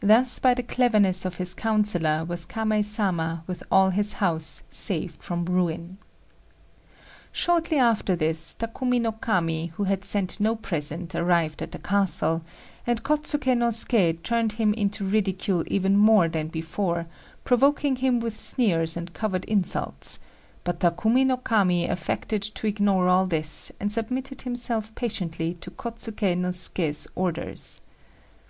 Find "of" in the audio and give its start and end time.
1.26-1.36